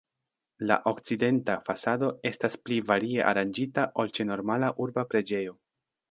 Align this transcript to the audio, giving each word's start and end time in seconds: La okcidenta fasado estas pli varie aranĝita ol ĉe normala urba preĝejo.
La 0.69 0.75
okcidenta 0.91 1.57
fasado 1.67 2.09
estas 2.29 2.55
pli 2.69 2.79
varie 2.91 3.21
aranĝita 3.33 3.83
ol 4.05 4.09
ĉe 4.19 4.25
normala 4.31 4.71
urba 4.87 5.05
preĝejo. 5.13 5.55